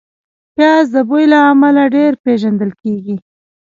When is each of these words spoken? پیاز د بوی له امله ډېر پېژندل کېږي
پیاز 0.55 0.85
د 0.95 0.97
بوی 1.09 1.23
له 1.33 1.39
امله 1.51 1.83
ډېر 1.95 2.11
پېژندل 2.23 2.71
کېږي 2.81 3.15